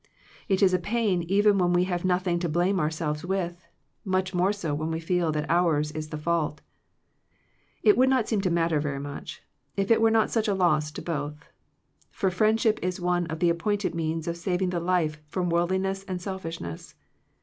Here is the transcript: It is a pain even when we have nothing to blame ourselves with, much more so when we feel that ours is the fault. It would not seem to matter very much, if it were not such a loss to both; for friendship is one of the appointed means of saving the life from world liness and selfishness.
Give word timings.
It 0.47 0.63
is 0.63 0.73
a 0.73 0.79
pain 0.79 1.21
even 1.27 1.59
when 1.59 1.73
we 1.73 1.83
have 1.83 2.03
nothing 2.03 2.39
to 2.39 2.49
blame 2.49 2.79
ourselves 2.79 3.23
with, 3.23 3.63
much 4.03 4.33
more 4.33 4.51
so 4.51 4.73
when 4.73 4.89
we 4.89 4.99
feel 4.99 5.31
that 5.31 5.45
ours 5.47 5.91
is 5.91 6.09
the 6.09 6.17
fault. 6.17 6.59
It 7.83 7.95
would 7.95 8.09
not 8.09 8.27
seem 8.27 8.41
to 8.41 8.49
matter 8.49 8.79
very 8.79 8.99
much, 8.99 9.43
if 9.77 9.91
it 9.91 10.01
were 10.01 10.09
not 10.09 10.31
such 10.31 10.47
a 10.47 10.55
loss 10.55 10.89
to 10.93 11.03
both; 11.03 11.45
for 12.09 12.31
friendship 12.31 12.79
is 12.81 12.99
one 12.99 13.27
of 13.27 13.41
the 13.41 13.51
appointed 13.51 13.93
means 13.93 14.27
of 14.27 14.37
saving 14.37 14.71
the 14.71 14.79
life 14.79 15.21
from 15.27 15.51
world 15.51 15.69
liness 15.69 16.03
and 16.07 16.19
selfishness. 16.19 16.95